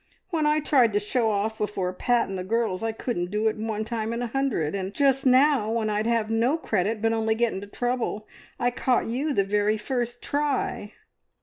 "When 0.31 0.47
I 0.47 0.59
tried 0.61 0.93
to 0.93 0.99
show 0.99 1.29
off 1.29 1.59
before 1.59 1.93
Pat 1.93 2.27
and 2.27 2.35
the 2.35 2.43
girls, 2.43 2.81
I 2.81 2.91
couldn't 2.91 3.29
do 3.29 3.47
it 3.47 3.55
one 3.57 3.85
time 3.85 4.13
in 4.13 4.23
a 4.23 4.25
hundred, 4.25 4.73
and 4.73 4.95
just 4.95 5.27
now, 5.27 5.69
when 5.73 5.91
I'd 5.91 6.07
have 6.07 6.31
no 6.31 6.57
credit, 6.57 7.03
but 7.03 7.13
only 7.13 7.35
get 7.35 7.53
into 7.53 7.67
trouble, 7.67 8.27
I 8.59 8.71
caught 8.71 9.05
you 9.05 9.31
the 9.31 9.43
very 9.43 9.77
first 9.77 10.19
try!" 10.23 10.93